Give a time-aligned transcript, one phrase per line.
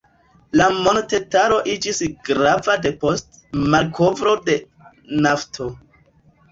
[0.59, 2.01] La montetaro iĝis
[2.31, 3.39] grava depost
[3.77, 4.61] malkovro de
[5.29, 5.75] nafto.